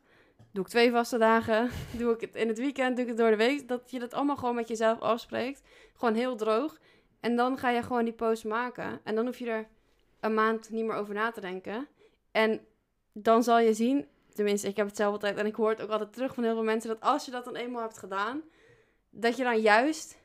[0.52, 1.70] Doe ik twee vaste dagen?
[2.00, 2.96] doe ik het in het weekend?
[2.96, 3.68] Doe ik het door de week?
[3.68, 5.62] Dat je dat allemaal gewoon met jezelf afspreekt.
[5.94, 6.78] Gewoon heel droog.
[7.20, 9.00] En dan ga je gewoon die post maken.
[9.04, 9.68] En dan hoef je er
[10.20, 11.88] een maand niet meer over na te denken.
[12.32, 12.66] En
[13.14, 15.90] dan zal je zien, tenminste, ik heb het zelf altijd en ik hoor het ook
[15.90, 18.42] altijd terug van heel veel mensen, dat als je dat dan eenmaal hebt gedaan,
[19.10, 20.18] dat je dan juist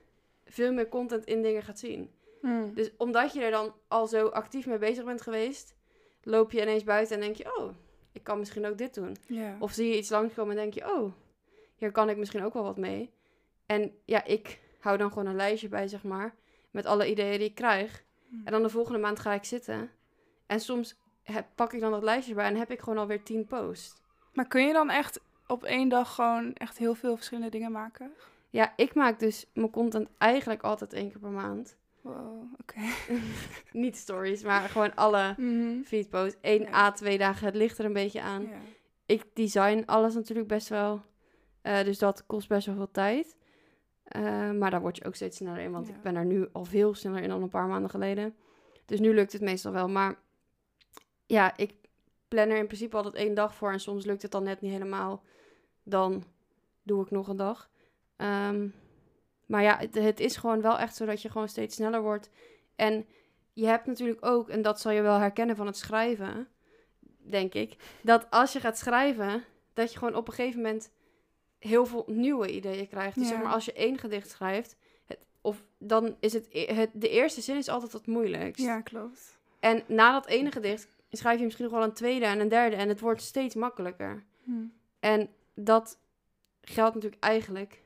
[0.45, 2.11] veel meer content in dingen gaat zien.
[2.41, 2.75] Mm.
[2.75, 5.75] Dus omdat je er dan al zo actief mee bezig bent geweest,
[6.23, 7.75] loop je ineens buiten en denk je, oh,
[8.21, 9.17] ik kan misschien ook dit doen.
[9.27, 9.57] Ja.
[9.59, 11.13] Of zie je iets langskomen en denk je, oh,
[11.77, 13.11] hier kan ik misschien ook wel wat mee.
[13.67, 16.35] En ja, ik hou dan gewoon een lijstje bij, zeg maar,
[16.71, 18.05] met alle ideeën die ik krijg.
[18.29, 18.43] Hmm.
[18.45, 19.91] En dan de volgende maand ga ik zitten.
[20.47, 23.47] En soms heb, pak ik dan dat lijstje bij en heb ik gewoon alweer tien
[23.47, 23.95] posts.
[24.33, 28.13] Maar kun je dan echt op één dag gewoon echt heel veel verschillende dingen maken?
[28.51, 31.77] Ja, ik maak dus mijn content eigenlijk altijd één keer per maand.
[32.01, 32.81] Wow, oké.
[33.73, 35.83] Niet stories, maar gewoon alle Mhm.
[35.83, 36.39] feedposts.
[36.41, 36.73] Eén Ja.
[36.73, 38.43] à twee dagen, het ligt er een beetje aan.
[38.43, 38.59] Ja.
[39.07, 41.03] ik design alles natuurlijk best wel.
[41.63, 43.37] Eh, dus dat kost best wel veel tijd.
[44.05, 45.71] Eh, maar daar word je ook steeds sneller in.
[45.73, 45.95] Want Ja.
[45.95, 48.35] ik ben er nu al veel sneller in dan een paar maanden geleden.
[48.87, 49.89] Dus nu lukt het meestal wel.
[49.89, 50.19] Maar
[51.27, 51.73] ja, ik
[52.29, 53.73] plan er in principe altijd één dag voor.
[53.73, 55.23] En soms lukt het dan net niet helemaal.
[55.83, 56.25] Dan
[56.83, 57.71] doe ik nog een dag.
[58.17, 58.69] Ehm,
[59.51, 62.31] maar ja, het, het is gewoon wel echt zo dat je gewoon steeds sneller wordt.
[62.77, 63.07] En
[63.53, 66.49] je hebt natuurlijk ook, en dat zal je wel herkennen van het schrijven,
[67.19, 70.91] denk ik, dat als je gaat schrijven, dat je gewoon op een gegeven moment
[71.59, 73.15] heel veel nieuwe ideeën krijgt.
[73.15, 73.35] Dus Ja.
[73.35, 77.09] zeg maar, als je één gedicht schrijft, het, of dan is het, e- het, de
[77.09, 78.65] eerste zin is altijd het moeilijkst.
[78.65, 79.39] ja, klopt.
[79.61, 82.77] En na dat ene gedicht schrijf je misschien nog wel een tweede en een derde
[82.77, 84.25] en het wordt steeds makkelijker.
[84.45, 84.53] Hm.
[85.01, 85.99] En dat
[86.61, 87.83] geldt natuurlijk eigenlijk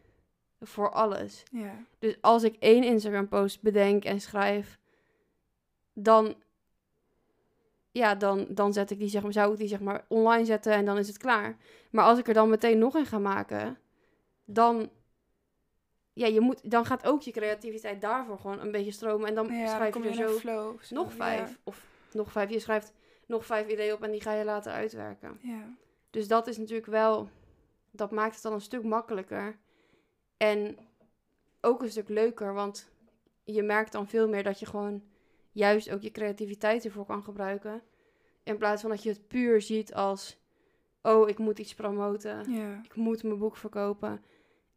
[0.66, 1.42] voor alles.
[1.50, 1.74] Ja.
[1.98, 4.78] Dus als ik één Instagram-post bedenk en schrijf,
[5.92, 6.34] dan,
[7.90, 10.72] ja, dan, dan zet ik die, zeg maar, zou ik die zeg maar online zetten
[10.72, 11.56] en dan is het klaar.
[11.90, 13.78] Maar als ik er dan meteen nog een ga maken,
[14.44, 14.90] dan,
[16.12, 19.28] ja, je moet, dan gaat ook je creativiteit daarvoor gewoon een beetje stromen.
[19.28, 20.74] En dan ja, schrijf je je er zo flow.
[20.74, 20.94] of zo.
[20.94, 21.58] nog vijf.
[21.64, 22.50] Of nog vijf.
[22.50, 22.92] Je schrijft
[23.26, 25.38] nog vijf ideeën op en die ga je laten uitwerken.
[25.40, 25.74] Ja.
[26.10, 27.28] Dus dat is natuurlijk wel,
[27.90, 29.58] dat maakt het dan een stuk makkelijker.
[30.36, 30.76] En
[31.60, 32.90] ook een stuk leuker, want
[33.44, 35.02] je merkt dan veel meer dat je gewoon
[35.52, 37.82] juist ook je creativiteit ervoor kan gebruiken.
[38.42, 40.36] In plaats van dat je het puur ziet als,
[41.02, 42.50] oh, ik moet iets promoten,
[42.84, 44.24] ik moet mijn boek verkopen.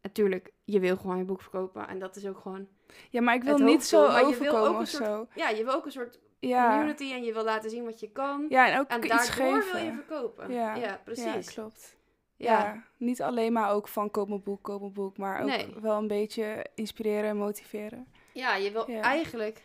[0.02, 2.68] Natuurlijk, je wil gewoon je boek verkopen en dat is ook gewoon,
[3.10, 5.26] Ja, maar ik wil niet zo ook overkomen of soort- zo.
[5.34, 6.70] ja, je wil ook een soort Ja.
[6.70, 8.46] community en je wil laten zien wat je kan.
[8.48, 9.72] ja, en ook en iets geven.
[9.72, 10.52] wil je verkopen.
[10.52, 10.74] Ja.
[10.74, 11.24] Ja, precies.
[11.46, 11.96] Ja, klopt.
[12.38, 12.58] Ja.
[12.58, 12.82] Ja.
[12.96, 15.74] niet alleen maar ook van koop mijn boek, koop mijn boek, maar ook Nee.
[15.80, 18.06] wel een beetje inspireren en motiveren.
[18.32, 19.00] Ja, je wil Ja.
[19.00, 19.62] eigenlijk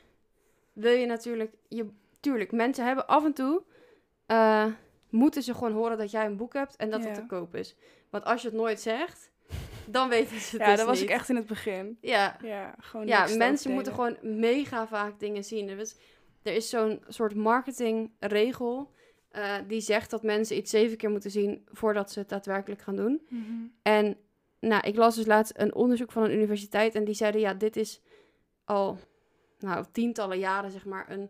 [0.73, 3.61] wil je natuurlijk je tuurlijk mensen hebben af en toe
[4.25, 4.65] eh,
[5.09, 7.75] moeten ze gewoon horen dat jij een boek hebt en dat het te koop is.
[8.09, 9.31] Want als je het nooit zegt,
[9.87, 11.09] dan weten ze het ja, dus dat was niet.
[11.09, 11.97] ik echt in het begin.
[12.01, 15.69] Ja, Ja, gewoon ja mensen moeten gewoon mega vaak dingen zien.
[15.69, 15.97] Is,
[16.43, 18.91] er is zo'n soort marketingregel
[19.33, 22.95] eh, die zegt dat mensen iets zeven keer moeten zien voordat ze het daadwerkelijk gaan
[22.95, 23.21] doen.
[23.29, 23.43] Mhm.
[23.81, 24.17] En
[24.59, 27.75] nou, ik las dus laatst een onderzoek van een universiteit en die zeiden, ja, dit
[27.75, 28.01] is
[28.65, 28.97] al
[29.59, 31.29] nou, tientallen jaren, zeg maar, een,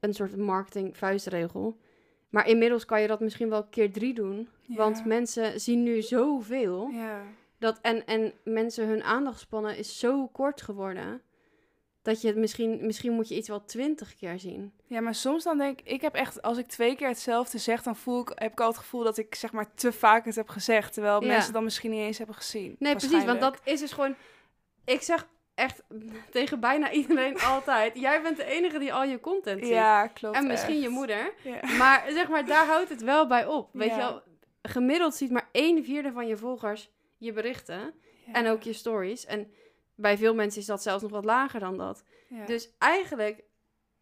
[0.00, 1.78] een soort marketing vuistregel.
[2.28, 4.48] Maar inmiddels kan je dat misschien wel keer drie doen.
[4.66, 6.88] Want mensen zien nu zoveel.
[6.88, 7.22] Ja.
[7.58, 11.22] Dat, en, en mensen hun aandachtspannen is zo kort geworden.
[12.08, 14.72] Dat je het misschien, misschien moet je iets wel twintig keer zien.
[14.86, 17.82] ja, maar soms dan denk ik, ik heb echt, als ik twee keer hetzelfde zeg,
[17.82, 20.34] dan voel ik, heb ik al het gevoel dat ik zeg maar te vaak het
[20.34, 20.92] heb gezegd.
[20.92, 21.28] Terwijl Ja.
[21.28, 22.76] mensen dan misschien niet eens hebben gezien.
[22.78, 23.24] Nee, precies.
[23.24, 24.14] Want dat is dus gewoon.
[24.84, 25.82] Ik zeg echt
[26.30, 29.72] tegen bijna iedereen altijd: jij bent de enige die al je content ziet.
[29.72, 30.36] Ja, klopt.
[30.36, 30.82] en misschien echt.
[30.82, 31.32] je moeder.
[31.44, 31.76] Ja.
[31.78, 33.68] Maar zeg maar, daar houdt het wel bij op.
[33.72, 33.94] Weet Ja.
[33.94, 34.22] je wel,
[34.62, 37.94] gemiddeld ziet maar een vierde van je volgers je berichten.
[38.26, 38.32] Ja.
[38.32, 39.26] En ook je stories.
[39.26, 39.52] En
[40.00, 42.04] bij veel mensen is dat zelfs nog wat lager dan dat.
[42.28, 42.44] Ja.
[42.46, 43.44] Dus eigenlijk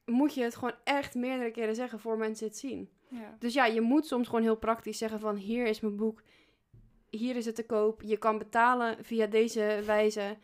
[0.05, 2.91] moet je het gewoon echt meerdere keren zeggen voor mensen het zien.
[3.09, 3.37] ja.
[3.39, 6.23] Dus ja, je moet soms gewoon heel praktisch zeggen van hier is mijn boek,
[7.11, 10.37] hier is het te koop, je kan betalen via deze wijze.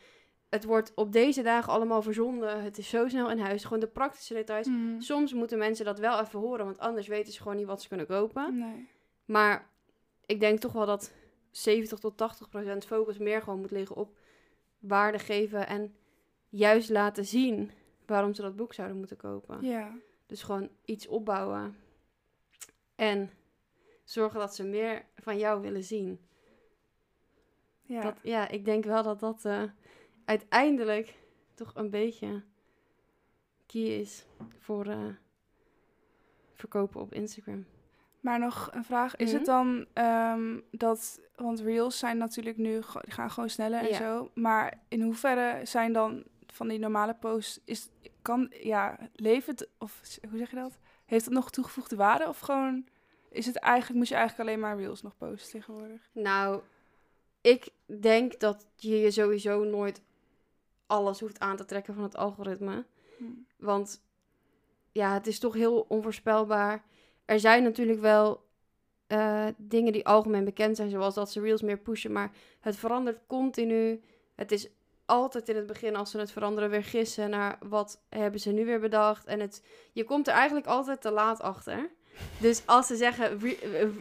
[0.49, 3.65] Het wordt op deze dagen allemaal verzonden, het is zo snel in huis.
[3.65, 4.67] Gewoon de praktische details.
[4.67, 5.01] Mhm.
[5.01, 7.89] Soms moeten mensen dat wel even horen, want anders weten ze gewoon niet wat ze
[7.89, 8.59] kunnen kopen.
[8.59, 8.89] Nee.
[9.25, 9.71] Maar
[10.27, 11.13] ik denk toch wel dat
[11.51, 14.17] 70 tot 80 procent focus meer gewoon moet liggen op
[14.83, 15.95] waarde geven en
[16.49, 17.71] juist laten zien
[18.07, 19.65] waarom ze dat boek zouden moeten kopen.
[19.65, 19.97] Ja.
[20.27, 21.77] Dus gewoon iets opbouwen.
[22.95, 23.31] En
[24.05, 26.21] zorgen dat ze meer van jou willen zien.
[27.83, 28.03] Ja.
[28.03, 29.63] Dat, ja, ik denk wel dat dat eh,
[30.25, 31.15] uiteindelijk
[31.55, 32.43] toch een beetje
[33.67, 34.27] key is
[34.59, 35.15] voor eh,
[36.55, 37.67] verkopen op Instagram.
[38.23, 39.17] Maar nog een vraag.
[39.17, 39.37] Is Mhm.
[39.37, 41.21] het dan ehm, dat...
[41.37, 42.73] Want reels zijn natuurlijk nu...
[43.01, 43.97] Die gaan gewoon sneller en Ja.
[43.97, 44.31] zo.
[44.35, 47.61] Maar in hoeverre zijn dan van die normale posts...
[47.65, 47.89] Is,
[48.23, 49.69] kan, ja, levert...
[49.79, 50.79] Of hoe zeg je dat?
[51.05, 52.29] Heeft het nog toegevoegde waarde?
[52.29, 52.87] Of gewoon...
[53.31, 53.99] Is het eigenlijk...
[53.99, 56.09] Moet je eigenlijk alleen maar reels nog posten tegenwoordig?
[56.13, 56.61] Nou,
[57.41, 57.69] ik
[58.01, 60.03] denk dat je je sowieso nooit
[60.87, 62.85] alles hoeft aan te trekken van het algoritme.
[63.19, 63.25] Hm.
[63.57, 64.03] Want
[64.93, 66.85] ja, het is toch heel onvoorspelbaar.
[67.25, 68.45] Er zijn natuurlijk wel
[69.07, 72.31] eh, dingen die algemeen bekend zijn, zoals dat ze reels meer pushen, maar
[72.61, 74.01] het verandert continu.
[74.35, 74.69] Het is
[75.07, 78.65] altijd in het begin, als ze het veranderen, weer gissen naar wat hebben ze nu
[78.65, 79.27] weer bedacht.
[79.27, 81.91] En het, je komt er eigenlijk altijd te laat achter.
[82.41, 83.55] Dus als ze zeggen re-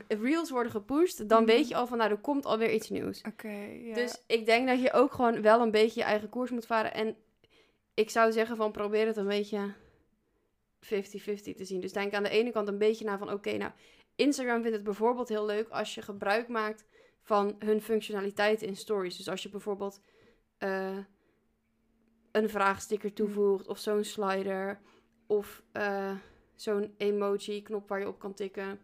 [0.08, 1.52] eh, reels worden gepusht, dan Mhm.
[1.52, 3.22] weet je al van nou, er komt alweer iets nieuws.
[3.28, 3.56] Oké.
[3.94, 6.94] Dus ik denk dat je ook gewoon wel een beetje je eigen koers moet varen.
[6.94, 7.16] En
[7.94, 9.74] ik zou zeggen van probeer het een beetje
[10.84, 11.82] 50-50 te zien.
[11.82, 13.72] Dus denk aan de ene kant een beetje naar van oké, nou,
[14.16, 16.86] Instagram vindt het bijvoorbeeld heel leuk als je gebruik maakt
[17.22, 19.18] van hun functionaliteiten in stories.
[19.18, 20.02] Dus als je bijvoorbeeld
[20.58, 20.98] eh,
[22.32, 24.82] een vraagsticker toevoegt of zo'n slider
[25.28, 26.16] of eh,
[26.56, 28.80] zo'n emoji knop waar je op kan tikken.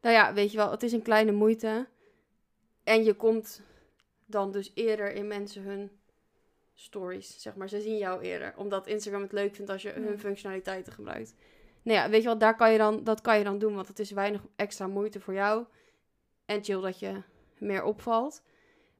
[0.00, 1.88] Nou ja, weet je wel, het is een kleine moeite.
[2.84, 3.62] En je komt
[4.26, 5.90] dan dus eerder in mensen hun
[6.78, 7.68] stories, zeg maar.
[7.68, 11.34] Ze zien jou eerder, omdat Instagram het leuk vindt als je hun functionaliteiten gebruikt.
[11.82, 13.88] Nou ja, weet je wat, daar kan je dan, dat kan je dan doen, want
[13.88, 15.64] het is weinig extra moeite voor jou.
[16.44, 17.22] En chill dat je
[17.58, 18.42] meer opvalt.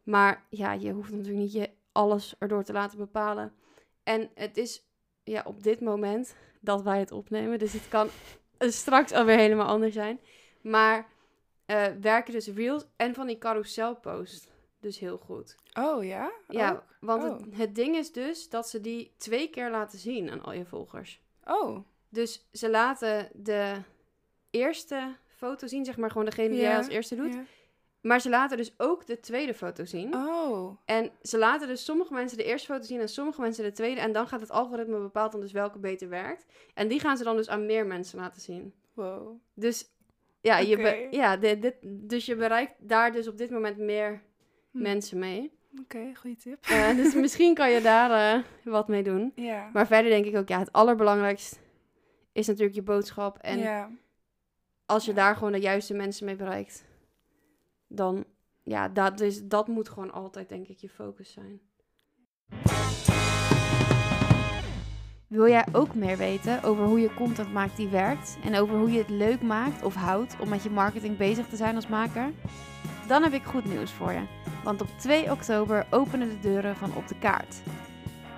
[0.03, 3.55] Maar ja, je hoeft natuurlijk niet je alles erdoor te laten bepalen.
[4.03, 4.83] En het is
[5.25, 8.09] ja, op dit moment dat wij het opnemen, dus het kan
[8.59, 10.21] straks alweer helemaal anders zijn.
[10.61, 11.09] Maar
[11.67, 14.49] eh, werken dus reels en van die carouselpost
[14.87, 15.57] dus heel goed.
[15.79, 16.33] Oh, ja?
[16.49, 16.85] Ja, Ook?
[17.01, 17.31] want Oh.
[17.31, 20.65] het, het ding is dus dat ze die twee keer laten zien aan al je
[20.65, 21.21] volgers.
[21.45, 23.75] Oh, Dus ze laten de
[24.51, 27.33] eerste foto zien, zeg maar gewoon degene die Ja, jij als eerste doet.
[27.35, 27.45] ja.
[28.01, 30.15] Maar ze laten dus ook de tweede foto zien.
[30.15, 33.73] Oh, En ze laten dus sommige mensen de eerste foto zien en sommige mensen de
[33.73, 34.01] tweede.
[34.01, 36.47] En dan gaat het algoritme bepaalt dan dus welke beter werkt.
[36.75, 38.75] En die gaan ze dan dus aan meer mensen laten zien.
[38.95, 39.41] wow.
[39.55, 39.85] Dus
[40.41, 44.23] ja, je, ja dit, dus je bereikt daar dus op dit moment meer
[44.77, 44.83] Hm.
[44.83, 45.53] mensen mee.
[45.81, 46.65] Oké, goede tip.
[46.67, 49.33] Eh, dus misschien kan je daar eh, wat mee doen.
[49.35, 49.71] Ja.
[49.73, 51.57] Maar verder denk ik ook, ja, het allerbelangrijkste
[52.33, 53.39] is natuurlijk je boodschap.
[53.39, 53.91] En ja.
[54.87, 55.17] als je Ja.
[55.17, 56.85] daar gewoon de juiste mensen mee bereikt,
[57.89, 58.25] dan
[58.63, 61.61] ja, dat, is, dat moet gewoon altijd, denk ik, je focus zijn.
[65.29, 68.91] Wil jij ook meer weten over hoe je content maakt die werkt en over hoe
[68.93, 72.31] je het leuk maakt of houdt om met je marketing bezig te zijn als maker?
[73.07, 74.21] Dan heb ik goed nieuws voor je,
[74.65, 77.57] want op 2 oktober openen de deuren van Op de Kaart.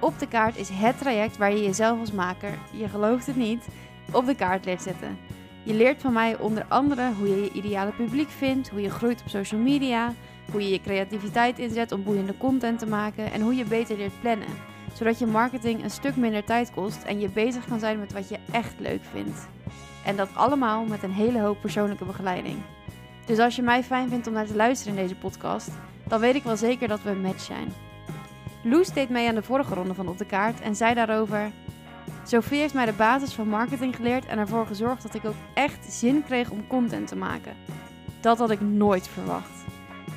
[0.01, 3.67] Op de Kaart is het traject waar je jezelf als maker, je gelooft het niet,
[4.13, 5.19] op de kaart leert zetten.
[5.63, 9.21] Je leert van mij onder andere hoe je je ideale publiek vindt, hoe je groeit
[9.21, 10.15] op social media,
[10.51, 14.21] hoe je je creativiteit inzet om boeiende content te maken en hoe je beter leert
[14.21, 18.13] plannen zodat je marketing een stuk minder tijd kost en je bezig kan zijn met
[18.13, 19.49] wat je echt leuk vindt.
[20.05, 22.57] En dat allemaal met een hele hoop persoonlijke begeleiding.
[23.29, 25.71] Dus als je mij fijn vindt om naar te luisteren in deze podcast,
[26.07, 27.73] dan weet ik wel zeker dat we een match zijn.
[28.63, 31.51] Loes deed mee aan de vorige ronde van Op de Kaart en zei daarover...
[32.25, 35.93] Sophie heeft mij de basis van marketing geleerd en ervoor gezorgd dat ik ook echt
[35.93, 37.57] zin kreeg om content te maken.
[38.21, 39.65] Dat had ik nooit verwacht.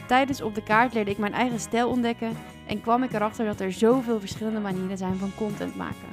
[0.08, 3.60] Tijdens Op de Kaart leerde ik mijn eigen stijl ontdekken en kwam ik erachter dat
[3.60, 6.10] er zoveel verschillende manieren zijn van content maken.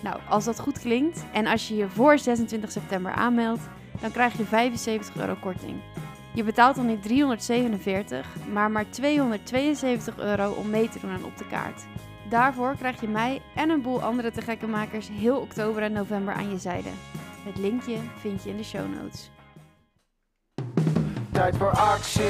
[0.00, 3.62] Nou, als dat goed klinkt en als je je voor 26 september aanmeldt,
[4.00, 5.80] dan krijg je 75 euro korting.
[6.34, 11.36] Je betaalt dan niet 347, maar maar 272 euro om mee te doen aan op
[11.36, 11.84] de kaart.
[12.28, 16.34] Daarvoor krijg je mij en een boel andere te gekke makers heel oktober en november
[16.34, 16.88] aan je zijde.
[17.44, 19.30] Het linkje vind je in de show notes.
[21.32, 22.24] Tijd voor actie.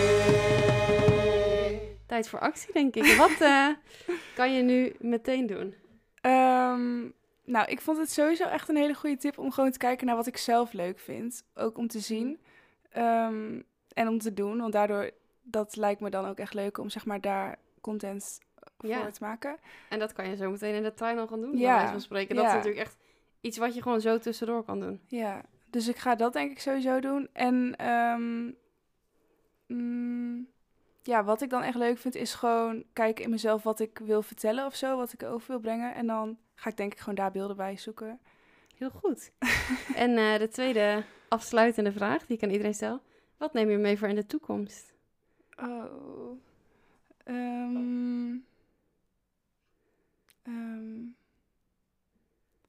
[2.06, 3.16] Tijd voor actie, denk ik.
[3.16, 3.68] Wat eh,
[4.38, 5.74] kan je nu meteen doen?
[6.20, 7.04] Ehm,
[7.46, 10.16] nou, ik vond het sowieso echt een hele goede tip om gewoon te kijken naar
[10.16, 11.42] wat ik zelf leuk vind.
[11.54, 12.40] Ook om te zien
[12.90, 13.60] ehm,
[13.92, 14.58] en om te doen.
[14.58, 15.10] Want daardoor,
[15.42, 18.38] dat lijkt me dan ook echt leuk om zeg maar daar content
[18.78, 19.00] Ja.
[19.02, 19.56] voor te maken.
[19.88, 22.00] En dat kan je zo meteen in de al gaan doen, Ja, bij wijze van
[22.00, 22.36] spreken.
[22.36, 22.96] Dat is natuurlijk echt
[23.40, 25.00] iets wat je gewoon zo tussendoor kan doen.
[25.06, 27.28] Ja, dus ik ga dat denk ik sowieso doen.
[27.32, 28.50] En ehm,
[29.66, 30.48] mm,
[31.02, 34.22] ja, wat ik dan echt leuk vind is gewoon kijken in mezelf wat ik wil
[34.22, 34.96] vertellen of zo.
[34.96, 35.94] Wat ik over wil brengen.
[35.94, 38.20] En dan ga ik denk ik gewoon daar beelden bij zoeken.
[38.76, 39.30] Heel goed.
[39.94, 43.00] en eh, de tweede afsluitende vraag die ik aan iedereen stel.
[43.36, 44.92] Wat neem je mee voor in de toekomst?
[45.56, 46.40] Oh.
[47.24, 48.36] Ehm,
[50.42, 51.04] ehm,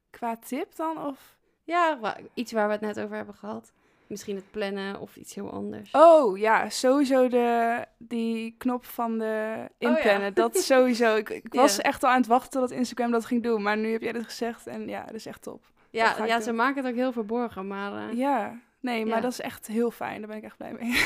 [0.10, 1.06] qua tip dan?
[1.06, 1.38] Of?
[1.64, 3.74] Ja, iets waar we het net over hebben gehad.
[4.08, 5.92] Misschien het plannen of iets heel anders.
[5.92, 10.22] Oh ja, sowieso de, die knop van de inplannen.
[10.22, 10.30] ja.
[10.30, 11.16] Dat sowieso.
[11.16, 13.62] Ik, ik was echt al aan het wachten tot Instagram dat ging doen.
[13.62, 15.62] Maar nu heb jij dit gezegd en ja, dat is echt top.
[15.64, 16.42] dat ja, ja doen.
[16.44, 18.10] ze maken het ook heel verborgen, maar...
[18.10, 19.22] eh, Ja, nee, maar Ja.
[19.22, 20.20] dat is echt heel fijn.
[20.20, 21.02] Daar ben ik echt blij mee.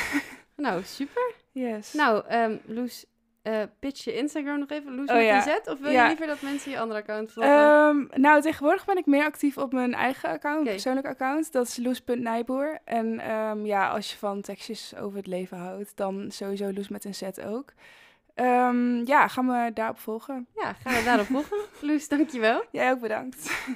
[0.56, 1.32] Nou, super.
[1.52, 1.92] Yes.
[1.92, 3.04] Nou, ehm Loes,
[3.42, 4.94] eh, pitch je Instagram nog even.
[4.94, 5.36] Loes Oh, met ja.
[5.36, 5.68] een Z?
[5.68, 6.02] Of wil Ja.
[6.02, 7.52] je liever dat mensen je andere account volgen?
[7.52, 11.52] Ehm, nou, tegenwoordig ben ik meer actief op mijn eigen account, persoonlijk account.
[11.52, 12.78] Dat is loes.nijboer.
[12.84, 17.04] En ehm, ja, als je van tekstjes over het leven houdt, dan sowieso Loes met
[17.04, 17.72] een Z ook.
[18.34, 20.46] Ehm, ja, ga me daarop volgen.
[20.54, 21.58] Ja, gaan we daarop volgen.
[21.88, 22.64] Loes, dankjewel.
[22.70, 23.66] Jij ook bedankt.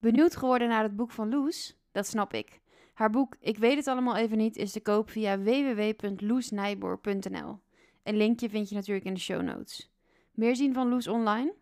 [0.00, 1.76] Benieuwd geworden naar het boek van Loes?
[1.92, 2.60] Dat snap ik.
[2.94, 7.58] Haar boek Ik weet het allemaal even niet is te koop via www.loesnijboer.nl.
[8.02, 9.92] Een linkje vind je natuurlijk in de show notes.
[10.32, 11.54] Meer zien van Loes online?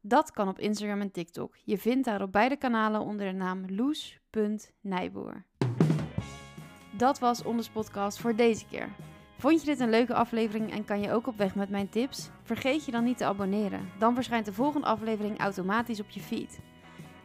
[0.00, 1.56] Dat kan op Instagram en TikTok.
[1.64, 5.44] Je vindt haar op beide kanalen onder de naam loes.nijboer.
[6.96, 8.88] Dat was Onders podcast voor deze keer.
[9.38, 12.30] Vond je dit een leuke aflevering en kan je ook op weg met mijn tips?
[12.42, 13.88] Vergeet je dan niet te abonneren.
[13.98, 16.60] Dan verschijnt de volgende aflevering automatisch op je feed.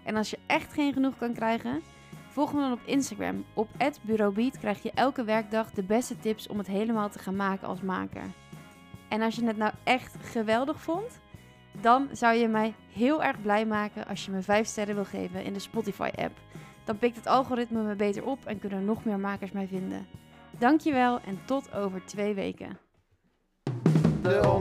[0.03, 1.81] En als je echt geen genoeg kan krijgen,
[2.29, 3.45] volg me dan op Instagram.
[3.53, 3.69] Op
[4.01, 7.81] @bureaubeat krijg je elke werkdag de beste tips om het helemaal te gaan maken als
[7.81, 8.23] maker.
[9.09, 11.19] En als je het nou echt geweldig vond,
[11.81, 15.43] dan zou je mij heel erg blij maken als je me 5 sterren wil geven
[15.43, 16.37] in de Spotify app.
[16.83, 20.07] Dan pikt het algoritme me beter op en kunnen nog meer makers mij vinden.
[20.57, 22.77] Dankjewel en tot over twee weken.
[24.21, 24.57] De.